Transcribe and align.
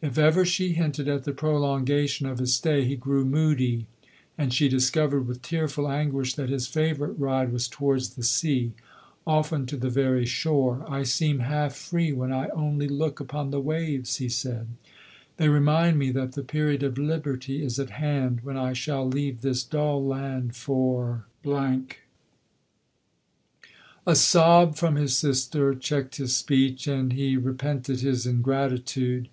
If 0.00 0.16
ever 0.16 0.46
she 0.46 0.68
88 0.70 0.72
LODORE. 0.72 0.82
hinted 0.82 1.08
at 1.08 1.24
the 1.24 1.32
prolongation 1.34 2.24
of 2.26 2.38
his 2.38 2.54
stay, 2.54 2.86
he 2.86 2.96
grew 2.96 3.26
moody, 3.26 3.84
and 4.38 4.54
she 4.54 4.70
discovered 4.70 5.26
with 5.26 5.42
tearful 5.42 5.86
anguish 5.86 6.32
that 6.36 6.48
his 6.48 6.66
favourite 6.66 7.20
ride 7.20 7.52
was 7.52 7.68
towards 7.68 8.14
the 8.14 8.22
sea, 8.22 8.72
often 9.26 9.66
to 9.66 9.76
the 9.76 9.90
very 9.90 10.24
shore:" 10.24 10.82
I 10.88 11.02
seem 11.02 11.40
half 11.40 11.76
free 11.76 12.10
when 12.10 12.32
I 12.32 12.48
only 12.54 12.88
look 12.88 13.20
upon 13.20 13.50
the 13.50 13.60
waves," 13.60 14.16
he 14.16 14.30
said;" 14.30 14.66
they 15.36 15.50
remind 15.50 15.98
me 15.98 16.10
that 16.12 16.32
the 16.32 16.42
period 16.42 16.82
of 16.82 16.96
liberty 16.96 17.62
is 17.62 17.78
at 17.78 17.90
hand, 17.90 18.40
when 18.42 18.56
I 18.56 18.72
shall 18.72 19.06
leave 19.06 19.42
this 19.42 19.62
dull 19.62 20.02
land 20.02 20.56
for" 20.56 21.26
A 24.06 24.14
sob 24.14 24.76
from 24.76 24.96
his 24.96 25.14
sister 25.14 25.74
checked 25.74 26.16
his 26.16 26.34
speech, 26.34 26.86
and 26.86 27.12
he 27.12 27.36
repented 27.36 28.00
his 28.00 28.24
ingratitude. 28.24 29.28